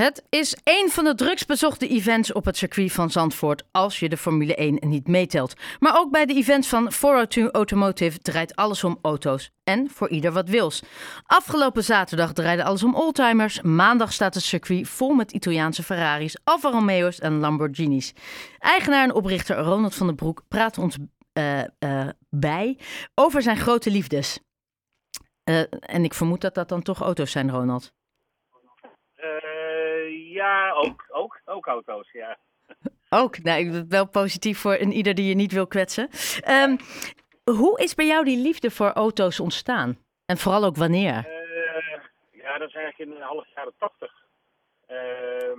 Het 0.00 0.24
is 0.28 0.56
een 0.64 0.88
van 0.90 1.04
de 1.04 1.14
drugsbezochte 1.14 1.88
events 1.88 2.32
op 2.32 2.44
het 2.44 2.56
circuit 2.56 2.92
van 2.92 3.10
Zandvoort 3.10 3.62
als 3.70 3.98
je 3.98 4.08
de 4.08 4.16
Formule 4.16 4.54
1 4.54 4.78
niet 4.80 5.08
meetelt. 5.08 5.54
Maar 5.78 5.98
ook 5.98 6.10
bij 6.10 6.26
de 6.26 6.34
events 6.34 6.68
van 6.68 6.92
402 6.92 7.50
Automotive 7.50 8.18
draait 8.18 8.56
alles 8.56 8.84
om 8.84 8.98
auto's 9.02 9.50
en 9.64 9.90
voor 9.90 10.08
ieder 10.08 10.32
wat 10.32 10.48
wils. 10.48 10.82
Afgelopen 11.22 11.84
zaterdag 11.84 12.32
draaide 12.32 12.64
alles 12.64 12.82
om 12.82 12.94
oldtimers. 12.94 13.60
Maandag 13.60 14.12
staat 14.12 14.34
het 14.34 14.42
circuit 14.42 14.88
vol 14.88 15.14
met 15.14 15.32
Italiaanse 15.32 15.82
Ferraris, 15.82 16.36
Alfa 16.44 16.70
Romeo's 16.70 17.18
en 17.18 17.38
Lamborghinis. 17.38 18.12
Eigenaar 18.58 19.04
en 19.04 19.14
oprichter 19.14 19.56
Ronald 19.56 19.94
van 19.94 20.06
den 20.06 20.16
Broek 20.16 20.42
praat 20.48 20.78
ons 20.78 20.96
uh, 21.38 21.58
uh, 21.78 22.08
bij 22.30 22.78
over 23.14 23.42
zijn 23.42 23.56
grote 23.56 23.90
liefdes. 23.90 24.38
Uh, 25.44 25.60
en 25.80 26.04
ik 26.04 26.14
vermoed 26.14 26.40
dat 26.40 26.54
dat 26.54 26.68
dan 26.68 26.82
toch 26.82 27.00
auto's 27.00 27.30
zijn, 27.30 27.50
Ronald. 27.50 27.92
Ja, 30.32 30.72
ook, 30.72 31.04
ook, 31.08 31.40
ook 31.44 31.66
auto's, 31.66 32.10
ja. 32.12 32.38
Ook, 33.08 33.42
nou, 33.42 33.60
ik 33.60 33.70
ben 33.70 33.88
wel 33.88 34.08
positief 34.08 34.58
voor 34.58 34.74
een 34.74 34.92
ieder 34.92 35.14
die 35.14 35.28
je 35.28 35.34
niet 35.34 35.52
wil 35.52 35.66
kwetsen. 35.66 36.08
Um, 36.48 36.76
hoe 37.44 37.80
is 37.80 37.94
bij 37.94 38.06
jou 38.06 38.24
die 38.24 38.42
liefde 38.42 38.70
voor 38.70 38.90
auto's 38.92 39.40
ontstaan? 39.40 39.98
En 40.26 40.36
vooral 40.36 40.64
ook 40.64 40.76
wanneer? 40.76 41.16
Uh, 41.16 42.00
ja, 42.30 42.58
dat 42.58 42.68
is 42.68 42.74
eigenlijk 42.74 42.98
in 42.98 43.18
de 43.18 43.24
half 43.24 43.46
jaren 43.54 43.72
tachtig. 43.78 44.12
Uh, 44.90 45.52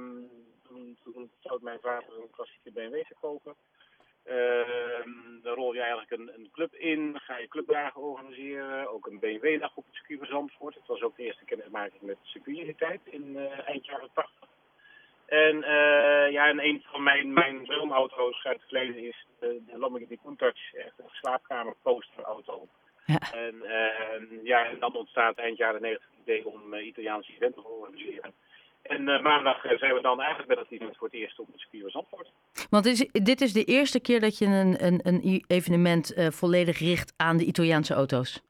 toen, 0.68 0.98
toen 1.04 1.32
zou 1.40 1.60
mijn 1.62 1.80
vader 1.82 2.10
een 2.22 2.30
klassieke 2.32 2.72
BMW 2.72 2.96
kopen. 3.22 3.56
Uh, 4.26 5.06
dan 5.44 5.56
rol 5.56 5.74
je 5.74 5.82
eigenlijk 5.82 6.12
een, 6.12 6.32
een, 6.34 6.50
club 6.52 6.76
in, 6.76 7.20
ga 7.20 7.38
je 7.38 7.48
clubdagen 7.48 8.02
organiseren, 8.02 8.92
ook 8.92 9.08
een 9.08 9.20
BMW-dag 9.20 9.76
op 9.76 9.86
het 9.86 9.96
circuit 9.96 10.20
van 10.20 10.28
Zandvoort. 10.28 10.76
Het 10.76 10.88
was 10.88 11.02
ook 11.02 11.18
de 11.18 11.24
eerste 11.24 11.46
kennismaking 11.46 12.02
met 12.02 12.18
circuit 12.22 13.00
in 13.04 13.36
uh, 13.36 13.68
eind 13.68 13.86
jaren 13.86 14.10
80. 14.14 14.41
En 15.32 15.56
uh, 15.56 16.32
ja, 16.32 16.48
en 16.48 16.66
een 16.66 16.84
van 16.92 17.04
mijn, 17.04 17.34
mijn 17.34 17.66
droomauto's 17.66 18.44
uit 18.44 18.56
het 18.56 18.70
verleden 18.70 19.08
is 19.08 19.26
de, 19.40 19.62
de 19.66 19.78
Lamborghini 19.78 20.18
Countach, 20.24 20.74
echt 20.74 20.94
een 20.98 21.10
slaapkamer 21.12 21.76
posterauto. 21.82 22.68
Ja. 23.06 23.20
En 23.34 23.56
uh, 23.56 24.44
ja, 24.44 24.66
en 24.66 24.80
dan 24.80 24.96
ontstaat 24.96 25.38
eind 25.38 25.58
jaren 25.58 25.82
90 25.82 26.10
het 26.10 26.20
idee 26.22 26.48
om 26.48 26.74
uh, 26.74 26.86
Italiaanse 26.86 27.32
eventen 27.34 27.62
te 27.62 27.68
organiseren. 27.68 28.34
En 28.82 29.02
uh, 29.02 29.22
maandag 29.22 29.62
zijn 29.62 29.94
we 29.94 30.02
dan 30.02 30.20
eigenlijk 30.20 30.50
met 30.50 30.58
dat 30.58 30.80
event 30.80 30.98
voor 30.98 31.08
het 31.08 31.16
eerst 31.16 31.40
op 31.40 31.48
het 31.48 31.60
circuit 31.60 31.92
Zandvoort. 31.92 32.32
Want 32.70 32.86
is, 32.86 33.10
dit 33.12 33.42
is 33.42 33.54
de 33.54 33.64
eerste 33.64 34.02
keer 34.02 34.20
dat 34.20 34.38
je 34.38 34.46
een, 34.46 34.86
een, 34.86 35.00
een 35.04 35.44
evenement 35.48 36.14
volledig 36.18 36.80
richt 36.80 37.14
aan 37.18 37.38
de 37.38 37.46
Italiaanse 37.46 37.94
auto's? 37.94 38.44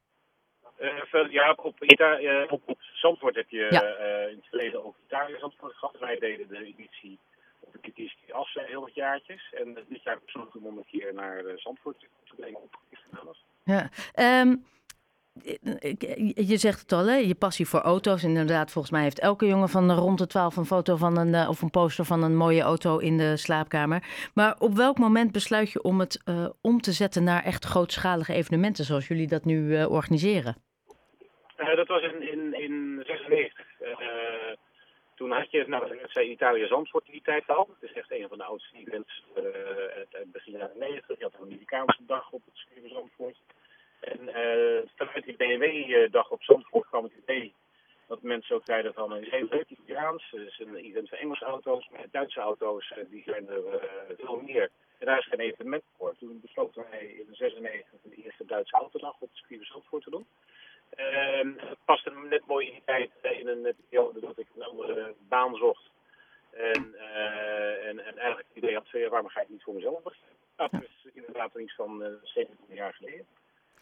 Ja, 1.30 1.54
op, 1.56 1.84
Ita 1.84 2.20
op, 2.48 2.62
op 2.66 2.80
Zandvoort 3.02 3.36
heb 3.36 3.50
je 3.50 3.68
ja. 3.70 3.82
in 4.28 4.36
het 4.36 4.48
verleden 4.50 4.86
ook 4.86 4.96
Italië 5.06 5.36
Zandvoort 5.40 5.76
gehad. 5.76 6.00
Wij 6.00 6.20
deden 6.20 6.48
de 6.48 6.66
editie 6.66 7.20
op 7.60 7.74
de 7.74 7.80
Kitiski 7.80 8.32
Assen 8.32 8.66
heel 8.66 8.82
wat 8.82 8.94
jaartjes. 8.94 9.54
En 9.54 9.78
dit 9.90 10.04
jaar 10.04 10.20
besloten 10.26 10.64
om 10.64 10.78
een 10.78 10.86
keer 10.86 11.14
naar 11.14 11.44
Zandvoort 11.56 12.00
te 12.00 12.36
brengen 12.36 12.62
op 12.62 12.78
Ja, 13.64 13.90
um, 14.44 14.66
je 16.36 16.58
zegt 16.58 16.82
het 16.82 16.92
al, 16.92 17.06
hè? 17.06 17.16
je 17.16 17.36
passie 17.36 17.68
voor 17.68 17.80
auto's. 17.80 18.24
Inderdaad, 18.24 18.72
volgens 18.72 18.94
mij 18.94 19.04
heeft 19.04 19.20
elke 19.20 19.46
jongen 19.46 19.70
van 19.70 19.92
rond 19.92 20.18
de 20.18 20.28
12 20.28 20.56
een 20.56 20.66
foto 20.66 20.96
van 20.96 21.18
een, 21.18 21.48
of 21.48 21.62
een 21.62 21.70
poster 21.70 22.06
van 22.06 22.24
een 22.24 22.36
mooie 22.36 22.62
auto 22.62 22.98
in 22.98 23.18
de 23.18 23.38
slaapkamer. 23.38 24.04
Maar 24.34 24.56
op 24.60 24.76
welk 24.76 24.98
moment 24.98 25.32
besluit 25.32 25.72
je 25.72 25.82
om 25.82 26.00
het 26.00 26.22
uh, 26.26 26.50
om 26.62 26.82
te 26.82 26.92
zetten 26.92 27.24
naar 27.24 27.44
echt 27.44 27.66
grootschalige 27.66 28.34
evenementen 28.34 28.86
zoals 28.86 29.08
jullie 29.08 29.28
dat 29.28 29.46
nu 29.46 29.58
uh, 29.58 29.92
organiseren? 29.92 30.56
dat 31.76 31.88
was 31.88 32.02
in, 32.02 32.32
in, 32.32 32.54
in 32.54 32.72
96. 32.72 32.91
Toen 35.22 35.32
had 35.32 35.52
je, 35.52 35.68
nou, 35.68 35.96
ik 35.96 36.12
zei 36.12 36.30
Italië 36.30 36.68
Zandvoort 36.68 37.06
die 37.06 37.22
tijd 37.22 37.48
al. 37.48 37.70
Het 37.80 37.90
is 37.90 37.96
echt 37.96 38.12
een 38.12 38.28
van 38.28 38.38
de 38.38 38.44
oudste 38.44 38.78
events 38.78 39.24
uit 40.12 40.32
begin 40.32 40.58
jaren 40.58 40.78
90. 40.78 41.18
Je 41.18 41.24
had 41.24 41.34
een 41.34 41.46
Amerikaanse 41.46 42.06
dag 42.06 42.32
op 42.32 42.42
het 42.46 42.56
circuit 42.56 42.92
Zandvoort. 42.92 43.38
En 44.00 44.20
uh, 44.22 44.82
vanuit 44.96 45.24
die 45.24 45.36
BMW-dag 45.36 46.30
op 46.30 46.44
Zandvoort 46.44 46.88
kwam 46.88 47.04
het 47.04 47.14
idee 47.24 47.54
dat 48.08 48.22
mensen 48.22 48.56
ook 48.56 48.66
zeiden 48.66 48.94
van 48.94 49.12
het 49.12 49.22
is 49.22 49.30
heel 49.30 49.48
leuk 49.50 49.70
Italiaans. 49.70 50.32
Het 50.32 50.48
is 50.48 50.60
een 50.60 50.76
event 50.76 51.10
voor 51.10 51.18
Engelse 51.18 51.46
auto's, 51.46 51.90
maar 51.90 52.06
Duitse 52.12 52.40
auto's 52.40 52.94
die 53.10 53.24
zijn 53.26 53.50
er 53.50 53.66
uh, 53.66 53.82
veel 54.18 54.42
meer. 54.46 54.70
En 54.98 55.06
daar 55.06 55.18
is 55.18 55.28
geen 55.28 55.40
evenement 55.40 55.84
voor. 55.98 56.16
Toen 56.20 56.40
besloten 56.42 56.86
wij 56.90 57.06
in 57.06 57.36
96 57.36 58.00
de 58.04 58.24
eerste 58.24 58.46
Duitse 58.46 58.76
autodag 58.76 59.14
op 59.14 59.30
het 59.30 59.38
circuit 59.38 59.68
Zandvoort 59.68 60.04
te 60.04 60.10
doen. 60.10 60.26
Uh, 60.98 61.70
het 61.70 61.78
paste 61.86 62.12
net 62.30 62.46
mooi 62.46 62.68
in 62.68 62.74
die 62.74 62.84
tijd 62.86 63.10
in 63.22 63.48
een 63.48 63.76
periode 63.90 64.20
dat 64.20 64.38
ik 64.38 64.48
een 64.56 64.64
andere 64.64 65.14
baan 65.28 65.56
zocht. 65.56 65.90
En, 66.52 66.96
en, 67.84 68.06
en 68.06 68.18
eigenlijk 68.18 68.48
het 68.48 68.64
idee 68.64 68.76
had 68.76 68.90
van 68.90 68.91
ja, 68.91 68.91
waarom 69.10 69.30
ga 69.30 69.42
ik 69.42 69.50
niet 69.50 69.64
voor 69.64 69.74
mezelf 69.74 70.04
beginnen? 70.04 70.36
Nou, 70.58 70.70
dat 70.72 70.82
is 70.82 71.08
inderdaad 71.14 71.56
iets 71.56 71.76
van 71.76 72.20
17 72.24 72.76
jaar 72.76 72.94
geleden. 72.94 73.26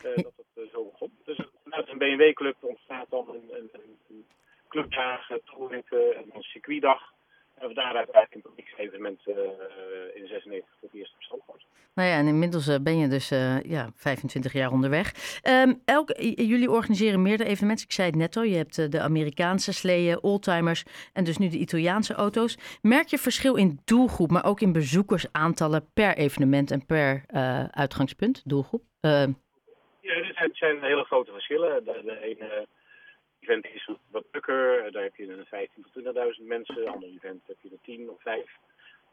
Uh, 0.06 0.16
dat 0.16 0.34
het 0.36 0.70
zo 0.72 0.84
begon. 0.84 1.18
Dus 1.24 1.40
vanuit 1.64 1.90
een 1.90 1.98
BMW-club 1.98 2.56
ontstaat 2.60 3.10
dan 3.10 3.30
een, 3.30 3.50
een, 3.54 3.70
een 4.10 4.26
clubdag, 4.68 5.30
en 5.30 6.30
een 6.34 6.44
circuitdag. 6.44 7.14
En 7.60 7.74
daaruit 7.74 8.10
eigenlijk 8.10 8.34
een 8.34 8.42
publieksevenement 8.42 9.20
uh, 9.26 9.36
in 10.14 10.28
96 10.28 10.70
voor 10.80 10.88
het 10.88 10.98
eerst 11.00 11.14
op 11.14 11.24
Zandvoort. 11.24 11.66
Nou 11.94 12.10
ja, 12.10 12.18
en 12.18 12.28
inmiddels 12.28 12.82
ben 12.82 12.98
je 12.98 13.08
dus 13.08 13.30
ja, 13.64 13.90
25 13.96 14.54
jaar 14.54 14.72
onderweg. 14.72 15.14
Um, 15.44 15.82
elk, 15.86 16.10
jullie 16.36 16.72
organiseren 16.72 17.22
meerdere 17.22 17.50
evenementen. 17.50 17.86
Ik 17.86 17.92
zei 17.92 18.08
het 18.08 18.16
net 18.16 18.38
al, 18.38 18.44
je 18.44 18.56
hebt 18.56 18.92
de 18.92 19.00
Amerikaanse 19.00 19.74
sleeën, 19.74 20.24
oldtimers 20.24 20.84
en 21.14 21.24
dus 21.24 21.38
nu 21.38 21.48
de 21.48 21.58
Italiaanse 21.58 22.14
auto's. 22.14 22.80
Merk 22.82 23.08
je 23.08 23.18
verschil 23.18 23.56
in 23.56 23.80
doelgroep, 23.86 24.32
maar 24.32 24.46
ook 24.46 24.60
in 24.60 24.72
bezoekersaantallen 24.72 25.90
per 25.94 26.18
evenement 26.18 26.72
en 26.72 26.86
per 26.86 27.24
uitgangspunt, 27.72 28.50
doelgroep? 28.50 28.84
Ja, 29.02 29.28
er 30.02 30.50
zijn 30.54 30.84
hele 30.84 31.04
grote 31.04 31.32
verschillen. 31.32 31.84
De, 31.84 32.02
de 32.06 32.20
ene 32.22 32.68
event 33.50 33.76
is 33.76 33.90
wat 34.12 34.24
drukker, 34.32 34.92
daar 34.92 35.04
heb 35.04 35.16
je 35.16 35.34
een 35.34 35.46
15 35.46 35.86
tot 35.92 36.04
20.000 36.40 36.46
mensen. 36.46 36.88
Ander 36.88 37.10
event 37.10 37.42
heb 37.48 37.58
je 37.62 37.70
er 37.70 37.82
10 37.82 38.10
of 38.10 38.22
5. 38.22 38.44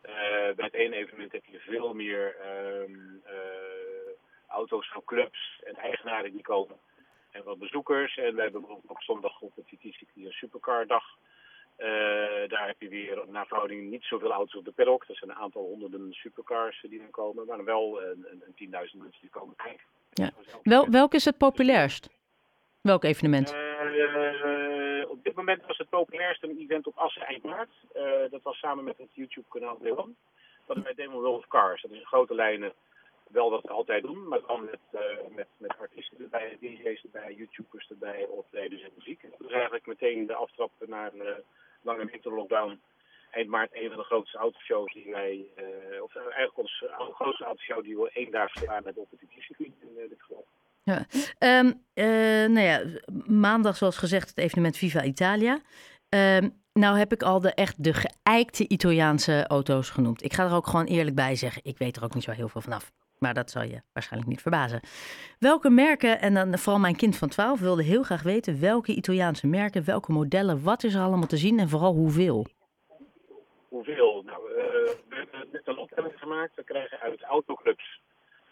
Uh, 0.02 0.12
bij 0.56 0.64
het 0.64 0.74
ene 0.74 0.96
evenement 0.96 1.32
heb 1.32 1.44
je 1.44 1.58
veel 1.58 1.94
meer 1.94 2.36
um, 2.82 3.22
uh, 3.26 3.32
auto's 4.48 4.90
van 4.92 5.04
clubs 5.04 5.60
en 5.64 5.74
eigenaren 5.74 6.32
die 6.32 6.42
komen. 6.42 6.76
En 7.30 7.44
wat 7.44 7.58
bezoekers. 7.58 8.16
En 8.16 8.34
we 8.34 8.42
hebben 8.42 8.60
bijvoorbeeld 8.60 8.90
op 8.90 9.02
zondag 9.02 9.40
op 9.40 9.56
het 9.56 9.66
TT 9.66 10.02
een 10.14 10.32
supercar-dag. 10.32 11.04
Uh, 11.78 11.86
daar 12.48 12.66
heb 12.66 12.80
je 12.80 12.88
weer 12.88 13.22
naar 13.28 13.46
verhouding 13.46 13.90
niet 13.90 14.04
zoveel 14.04 14.32
auto's 14.32 14.56
op 14.56 14.64
de 14.64 14.72
paddock. 14.72 15.06
Dat 15.06 15.16
zijn 15.16 15.30
een 15.30 15.36
aantal 15.36 15.62
honderden 15.62 16.12
supercars 16.12 16.84
die 16.88 16.98
dan 16.98 17.10
komen. 17.10 17.46
Maar 17.46 17.56
dan 17.56 17.66
wel 17.66 18.02
een, 18.02 18.26
een, 18.30 18.42
een 18.46 18.68
10.000 18.68 18.72
mensen 18.72 19.20
die 19.20 19.30
komen 19.30 19.56
kijken. 19.56 19.86
Ja. 20.12 20.30
Wel, 20.62 20.90
welk 20.90 21.14
is 21.14 21.24
het 21.24 21.38
populairst? 21.38 22.08
Welk 22.80 23.04
evenement? 23.04 23.65
Uh, 23.94 25.10
op 25.10 25.24
dit 25.24 25.34
moment 25.34 25.66
was 25.66 25.78
het 25.78 25.88
populairst 25.88 26.42
een 26.42 26.58
event 26.58 26.86
op 26.86 26.96
Assen 26.96 27.22
eind 27.22 27.42
maart. 27.42 27.70
Uh, 27.96 28.30
dat 28.30 28.42
was 28.42 28.58
samen 28.58 28.84
met 28.84 28.98
het 28.98 29.08
YouTube-kanaal 29.12 29.78
Leon. 29.80 30.16
Dat 30.66 30.82
bij 30.82 30.94
Demo 30.94 31.20
World 31.20 31.38
of 31.38 31.48
Cars. 31.48 31.82
Dat 31.82 31.90
is 31.90 31.98
in 31.98 32.06
grote 32.06 32.34
lijnen 32.34 32.72
wel 33.30 33.50
wat 33.50 33.62
we 33.62 33.68
altijd 33.68 34.02
doen, 34.02 34.28
maar 34.28 34.40
dan 34.46 34.64
met, 34.64 34.80
uh, 34.92 35.00
met, 35.34 35.46
met 35.56 35.78
artiesten 35.78 36.20
erbij, 36.20 36.56
DJ's 36.60 37.02
erbij, 37.02 37.34
YouTubers 37.34 37.88
erbij, 37.88 38.26
optredens 38.26 38.82
en 38.82 38.90
muziek. 38.96 39.22
Is 39.22 39.52
eigenlijk 39.52 39.86
meteen 39.86 40.26
de 40.26 40.34
aftrap 40.34 40.70
naar 40.86 41.12
een 41.14 41.42
lange 41.82 42.04
winterlockdown 42.04 42.80
eind 43.30 43.48
maart 43.48 43.74
een 43.74 43.88
van 43.88 43.98
de 43.98 44.04
grootste 44.04 44.38
autoshows 44.38 44.92
die 44.92 45.10
wij, 45.10 45.46
of 46.02 46.16
eigenlijk 46.16 46.58
onze 46.58 46.90
grootste 47.14 47.44
autoshow 47.44 47.82
die 47.82 47.96
we 47.96 48.10
één 48.12 48.30
dag 48.30 48.52
gedaan 48.52 48.84
hebben 48.84 49.02
op 49.02 49.10
het 49.10 49.20
circuit 49.38 49.72
in 49.80 50.08
dit 50.08 50.22
geval. 50.22 50.46
Ja. 50.86 51.06
Um, 51.60 51.82
uh, 51.94 52.04
nou 52.48 52.60
ja, 52.60 52.82
maandag 53.26 53.76
zoals 53.76 53.96
gezegd 53.96 54.28
het 54.28 54.38
evenement 54.38 54.76
Viva 54.76 55.02
Italia. 55.02 55.60
Um, 56.08 56.62
nou 56.72 56.98
heb 56.98 57.12
ik 57.12 57.22
al 57.22 57.40
de 57.40 57.54
echt 57.54 57.84
de 57.84 57.92
geëikte 57.94 58.68
Italiaanse 58.68 59.46
auto's 59.46 59.90
genoemd. 59.90 60.24
Ik 60.24 60.32
ga 60.32 60.44
er 60.44 60.54
ook 60.54 60.66
gewoon 60.66 60.84
eerlijk 60.84 61.16
bij 61.16 61.36
zeggen, 61.36 61.64
ik 61.64 61.78
weet 61.78 61.96
er 61.96 62.04
ook 62.04 62.14
niet 62.14 62.24
zo 62.24 62.30
heel 62.30 62.48
veel 62.48 62.60
vanaf. 62.60 62.92
Maar 63.18 63.34
dat 63.34 63.50
zal 63.50 63.62
je 63.62 63.82
waarschijnlijk 63.92 64.30
niet 64.30 64.42
verbazen. 64.42 64.80
Welke 65.38 65.70
merken, 65.70 66.20
en 66.20 66.34
dan 66.34 66.58
vooral 66.58 66.80
mijn 66.80 66.96
kind 66.96 67.16
van 67.16 67.28
12 67.28 67.60
wilde 67.60 67.82
heel 67.82 68.02
graag 68.02 68.22
weten 68.22 68.60
welke 68.60 68.94
Italiaanse 68.94 69.46
merken, 69.46 69.84
welke 69.84 70.12
modellen, 70.12 70.62
wat 70.62 70.84
is 70.84 70.94
er 70.94 71.02
allemaal 71.02 71.26
te 71.26 71.36
zien 71.36 71.58
en 71.58 71.68
vooral 71.68 71.94
hoeveel? 71.94 72.46
hoeveel? 73.68 74.22
Nou, 74.24 74.50
uh, 74.50 74.56
we 75.08 75.14
hebben 75.16 75.48
net 75.52 75.66
een 75.68 75.78
optelling 75.78 76.18
gemaakt. 76.18 76.54
We 76.54 76.64
krijgen 76.64 76.98
uit 77.00 77.22
autoclubs. 77.22 78.00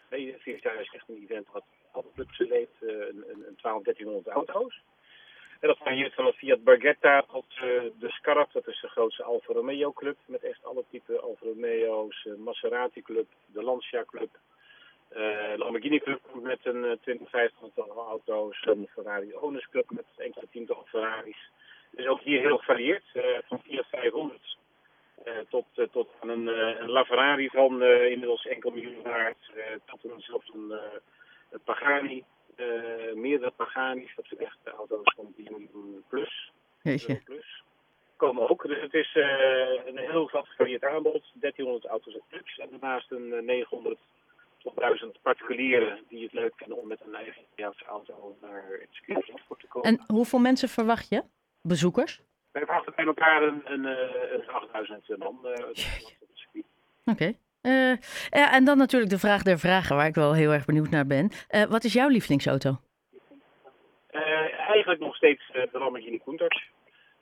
Vorig 0.09 0.63
jaar 0.63 0.81
is 0.81 0.91
echt 0.93 1.09
een 1.09 1.23
event 1.23 1.47
wat 1.51 1.63
autoclubs 1.91 2.37
leed, 2.37 2.69
uh, 2.81 2.91
een, 2.91 3.23
een 3.47 3.55
12, 3.55 3.83
1300 3.83 4.27
auto's. 4.35 4.81
En 5.59 5.67
dat 5.67 5.89
hier 5.93 6.11
van 6.11 6.25
de 6.25 6.33
Fiat 6.33 6.63
Bargetta 6.63 7.21
tot 7.21 7.45
uh, 7.55 7.61
de 7.99 8.09
Scarab. 8.09 8.51
Dat 8.51 8.67
is 8.67 8.81
de 8.81 8.87
grootste 8.87 9.23
Alfa 9.23 9.53
Romeo 9.53 9.91
club. 9.91 10.17
Met 10.25 10.43
echt 10.43 10.65
alle 10.65 10.83
typen 10.89 11.21
Alfa 11.21 11.45
Romeo's. 11.45 12.27
Maserati 12.37 13.01
club, 13.01 13.27
de 13.45 13.63
Lancia 13.63 14.03
club. 14.05 14.29
Lamborghini 15.55 15.99
club 15.99 16.19
met 16.33 16.59
een 16.63 16.97
20, 17.01 17.29
50 17.29 17.77
auto's. 17.87 18.61
Een 18.65 18.87
Ferrari 18.93 19.33
Owners 19.33 19.69
club 19.69 19.89
met 19.89 20.05
enkele 20.17 20.47
tientallen 20.51 20.85
Ferraris. 20.85 21.49
Dus 21.91 22.07
ook 22.07 22.21
hier 22.21 22.39
heel 22.39 22.57
gevarieerd. 22.57 23.03
van 23.47 23.61
400, 23.63 23.87
500 23.89 24.57
tot, 25.49 25.65
uh, 25.75 25.85
tot 25.91 26.09
aan 26.19 26.29
een, 26.29 26.47
uh, 26.47 26.79
een 26.79 26.89
LaFerrari 26.89 27.49
van 27.49 27.83
inmiddels 27.83 28.45
enkel 28.45 28.71
miljoen 28.71 29.01
waard. 29.03 29.51
tot 29.85 30.03
een, 30.03 30.21
zelfs 30.21 30.51
een, 30.53 30.73
Pagani. 31.63 32.23
meerdere 33.13 33.51
Paganis, 33.51 34.15
dat 34.15 34.25
zijn 34.27 34.39
echt 34.39 34.57
auto's 34.77 35.13
van 35.15 35.33
10 35.35 35.47
miljoen 35.49 36.03
plus. 36.09 36.51
Jeetje. 36.81 37.21
plus. 37.25 37.63
Komen 38.15 38.49
ook. 38.49 38.67
Dus 38.67 38.81
het 38.81 38.93
is 38.93 39.15
een 39.85 39.97
heel 39.97 40.25
gevarieerd 40.25 40.83
aanbod. 40.83 41.23
1300 41.33 41.85
auto's 41.85 42.13
en 42.13 42.21
trucks. 42.29 42.57
En 42.57 42.69
daarnaast 42.69 43.11
een 43.11 43.45
900 43.45 43.97
tot 44.65 44.75
1000 44.75 45.21
particulieren 45.21 46.03
die 46.09 46.23
het 46.23 46.33
leuk 46.33 46.53
vinden 46.55 46.77
om 46.77 46.87
met 46.87 47.01
een 47.05 47.15
eigen 47.15 47.41
Italiaanse 47.51 47.85
auto 47.85 48.37
naar 48.41 48.65
het 48.79 48.87
circuit 48.91 49.25
te 49.59 49.67
komen. 49.67 49.89
En 49.89 50.15
hoeveel 50.15 50.39
mensen 50.39 50.69
verwacht 50.69 51.09
je? 51.09 51.23
Bezoekers? 51.61 52.21
Wij 52.55 52.65
verwachten 52.65 52.93
bij 52.95 53.05
elkaar 53.05 53.41
een, 53.41 53.61
een, 53.65 53.85
een 54.33 54.47
8000 54.47 55.17
man 55.17 55.39
uh, 55.43 55.51
op 55.51 55.67
het 55.67 55.87
circuit. 56.33 56.65
Oké. 57.05 57.11
Okay. 57.11 57.37
Uh, 57.61 57.97
ja, 58.29 58.53
en 58.53 58.65
dan 58.65 58.77
natuurlijk 58.77 59.11
de 59.11 59.19
vraag 59.19 59.43
der 59.43 59.59
vragen, 59.59 59.95
waar 59.95 60.07
ik 60.07 60.15
wel 60.15 60.33
heel 60.33 60.51
erg 60.51 60.65
benieuwd 60.65 60.89
naar 60.89 61.05
ben. 61.05 61.31
Uh, 61.49 61.63
wat 61.63 61.83
is 61.83 61.93
jouw 61.93 62.07
lievelingsauto? 62.07 62.77
Uh, 64.11 64.59
eigenlijk 64.59 64.99
nog 64.99 65.15
steeds 65.15 65.43
de 65.51 65.69
Lamborghini 65.71 66.21
Countach. 66.25 66.61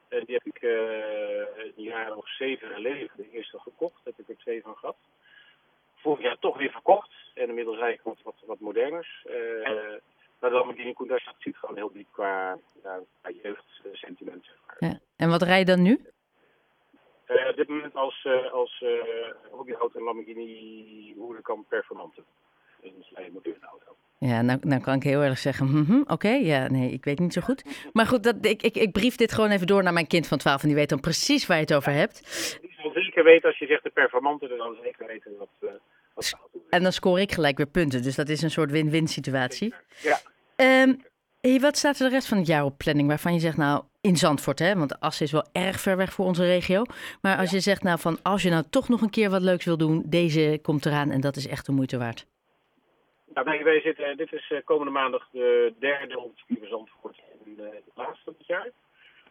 die 0.10 0.36
heb 0.36 0.46
ik 0.46 0.62
een 1.76 1.84
jaar 1.84 2.16
of 2.16 2.30
zeven 2.30 2.68
geleden 2.68 3.10
de 3.16 3.30
eerste 3.32 3.60
gekocht. 3.60 4.02
Daar 4.04 4.14
heb 4.16 4.20
ik 4.28 4.36
er 4.36 4.42
twee 4.42 4.62
van 4.62 4.76
gehad. 4.76 4.98
Vorig 5.96 6.22
jaar 6.22 6.40
toch 6.40 6.58
weer 6.58 6.72
verkocht. 6.72 7.12
En 7.34 7.48
inmiddels 7.48 7.80
eigenlijk 7.80 8.04
wat, 8.04 8.36
wat, 8.36 8.48
wat 8.48 8.60
moderners. 8.60 9.26
maar 10.40 10.50
de 10.50 10.56
Lamborghini 10.56 10.94
Countach 10.94 11.24
zit 11.38 11.58
gewoon 11.58 11.76
heel 11.76 11.92
diep 11.92 12.08
qua, 12.12 12.58
qua 12.82 13.30
jeugdsentiment. 13.44 14.46
Zeg 14.46 14.58
maar. 14.68 14.90
ja. 14.90 15.00
En 15.24 15.30
wat 15.30 15.42
rij 15.42 15.60
je 15.60 15.66
dan 15.66 15.82
nu? 15.82 16.00
Uh, 17.28 17.48
op 17.50 17.56
dit 17.56 17.68
moment 17.68 17.96
als, 17.96 18.24
uh, 18.28 18.52
als 18.52 18.84
uh, 18.84 18.90
hobbyauto 19.52 20.00
een 20.00 20.06
Lamborghini 20.06 21.14
Huracan 21.18 21.66
Performante. 21.70 22.24
Dus 22.82 23.12
een 23.14 23.42
auto. 23.62 23.96
Ja, 24.18 24.42
nou, 24.42 24.60
nou 24.62 24.82
kan 24.82 24.96
ik 24.96 25.04
heel 25.04 25.22
erg 25.22 25.38
zeggen, 25.38 25.66
mm 25.66 25.86
-hmm, 25.86 26.02
oké, 26.02 26.12
okay, 26.12 26.44
ja, 26.44 26.68
nee, 26.68 26.92
ik 26.92 27.04
weet 27.04 27.20
niet 27.20 27.34
zo 27.34 27.42
goed. 27.42 27.90
Maar 27.94 28.06
goed, 28.06 28.24
dat, 28.24 28.36
ik, 28.42 28.62
ik, 28.62 28.76
ik 28.76 28.92
brief 28.92 29.16
dit 29.16 29.34
gewoon 29.34 29.50
even 29.50 29.68
door 29.68 29.84
naar 29.84 29.94
mijn 29.94 30.08
kind 30.08 30.28
van 30.28 30.38
12 30.38 30.62
en 30.62 30.68
die 30.68 30.78
weet 30.78 30.90
dan 30.90 31.00
precies 31.00 31.46
waar 31.46 31.58
je 31.58 31.64
het 31.64 31.74
over 31.74 31.92
ja, 31.92 31.98
hebt. 31.98 32.18
Die 32.62 32.74
zal 32.78 32.92
zeker 32.92 33.24
weten, 33.24 33.50
als 33.50 33.60
je 33.60 33.66
zegt 33.66 33.84
de 33.84 33.90
Performante, 33.90 34.48
dan 34.48 34.78
zeker 34.84 35.08
weten 35.08 35.32
wat, 35.38 35.50
uh, 35.60 35.70
wat 36.14 36.24
de 36.24 36.38
auto 36.38 36.58
is. 36.58 36.70
En 36.70 36.84
dan 36.84 36.92
scoor 36.92 37.20
ik 37.20 37.32
gelijk 37.32 37.58
weer 37.58 37.68
punten, 37.68 38.02
dus 38.02 38.16
dat 38.16 38.30
is 38.30 38.42
een 38.42 38.52
soort 38.52 38.72
win-win 38.72 39.08
situatie. 39.08 39.74
Ja. 40.02 40.20
Um, 40.84 41.02
hey, 41.50 41.60
wat 41.60 41.78
staat 41.78 42.00
er 42.00 42.10
de 42.10 42.16
rest 42.16 42.28
van 42.28 42.38
het 42.38 42.48
jaar 42.48 42.64
op 42.64 42.78
planning 42.78 43.08
waarvan 43.08 43.34
je 43.34 43.40
zegt, 43.40 43.58
nou, 43.58 43.84
in 44.02 44.16
Zandvoort, 44.16 44.60
hè? 44.60 44.76
Want 44.76 45.00
Assen 45.00 45.26
is 45.26 45.32
wel 45.32 45.48
erg 45.52 45.80
ver 45.80 45.98
weg 45.98 46.14
voor 46.14 46.26
onze 46.26 46.46
regio. 46.46 46.84
Maar 47.22 47.38
als 47.38 47.52
je 47.52 47.60
zegt, 47.60 47.84
nou, 47.84 48.00
van 48.00 48.20
als 48.22 48.44
je 48.44 48.50
nou 48.50 48.64
toch 48.70 48.90
nog 48.90 49.02
een 49.02 49.10
keer 49.10 49.30
wat 49.30 49.42
leuks 49.42 49.66
wil 49.66 49.78
doen, 49.78 50.04
deze 50.06 50.60
komt 50.62 50.86
eraan 50.86 51.10
en 51.12 51.22
dat 51.22 51.36
is 51.36 51.48
echt 51.48 51.66
de 51.66 51.72
moeite 51.72 51.98
waard. 51.98 52.26
Nou, 53.34 53.46
wij, 53.46 53.64
wij 53.64 53.82
zitten, 53.82 54.18
dit 54.18 54.34
is 54.34 54.54
komende 54.66 54.92
maandag 54.92 55.30
de 55.32 55.74
derde 55.80 56.20
op 56.20 56.34
het 56.48 56.60
Zandvoort 56.70 57.22
in 57.46 57.56
de 57.56 57.82
laatste 57.94 58.24
van 58.24 58.36
het 58.38 58.48
jaar. 58.48 58.70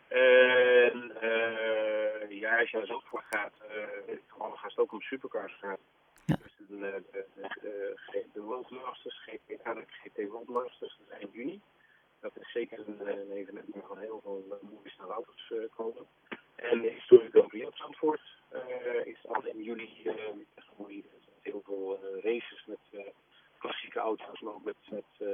En 0.08 1.12
uh, 1.22 2.40
ja, 2.40 2.58
als 2.58 2.70
je 2.70 2.76
naar 2.76 2.86
Zandvoort 2.86 3.24
gaat, 3.30 3.52
uh, 3.62 4.14
gewoon 4.26 4.56
gaat 4.56 4.70
het 4.70 4.78
ook 4.78 4.92
om 4.92 5.00
supercars 5.00 5.54
gaat. 5.60 5.78
Ja. 6.24 6.36
Dus 6.42 6.52
de, 6.68 6.76
de, 7.12 7.24
de, 7.34 7.44
de, 7.60 8.24
de 8.32 8.40
World 8.40 8.70
Masters, 8.70 9.22
GT, 9.26 9.60
GT 9.86 10.28
World 10.28 10.48
Masters, 10.48 10.96
dat 10.98 11.06
is 11.08 11.18
eind 11.18 11.32
juni. 11.32 11.60
Dat 12.22 12.32
is 12.40 12.52
zeker 12.52 12.78
een, 12.78 13.30
evenement 13.30 13.74
waar 13.88 13.98
heel 13.98 14.20
veel 14.22 14.44
uh, 14.46 14.70
mooie 14.70 14.90
snelle 14.90 15.12
auto's 15.12 15.50
uh, 15.50 15.58
komen. 15.76 16.06
En 16.56 16.80
historische 16.80 17.44
Prix 17.48 17.66
op 17.66 17.76
Zandvoort 17.76 18.20
uh, 18.52 19.06
is 19.06 19.26
al 19.28 19.46
in 19.46 19.62
juli 19.62 19.90
mooie 20.76 21.02
Heel 21.40 21.62
veel 21.64 21.98
races 22.22 22.64
met 22.66 23.04
klassieke 23.58 23.98
auto's, 23.98 24.40
maar 24.40 24.52
ook 24.52 24.64
met, 24.64 24.76
met 24.90 25.28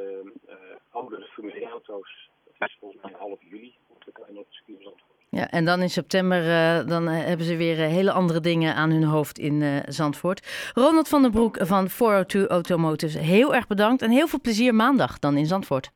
oudere 0.90 1.26
Formule 1.26 1.60
1 1.60 1.70
auto's. 1.70 2.30
Dat 2.58 2.68
is 2.68 2.76
volgens 2.80 3.02
mij 3.02 3.12
half 3.18 3.42
juli 3.42 3.74
op 3.86 4.04
de 4.04 4.12
kleine 4.12 4.44
Zandvoort. 4.50 5.02
Ja, 5.28 5.50
en 5.50 5.64
dan 5.64 5.82
in 5.82 5.90
september 5.90 6.42
dan 6.86 7.06
hebben 7.06 7.46
ze 7.46 7.56
weer 7.56 7.76
hele 7.76 8.12
andere 8.12 8.40
dingen 8.40 8.74
aan 8.74 8.90
hun 8.90 9.04
hoofd 9.04 9.38
in 9.38 9.82
Zandvoort. 9.86 10.70
Ronald 10.74 11.08
van 11.08 11.22
den 11.22 11.30
Broek 11.30 11.56
van 11.60 11.88
402 11.88 12.46
Automotive, 12.46 13.18
heel 13.18 13.54
erg 13.54 13.66
bedankt 13.66 14.02
en 14.02 14.10
heel 14.10 14.28
veel 14.28 14.40
plezier 14.40 14.74
maandag 14.74 15.18
dan 15.18 15.36
in 15.36 15.46
Zandvoort. 15.46 15.90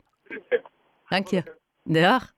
Dank 1.13 1.29
je. 1.29 1.43
Dag. 1.83 2.31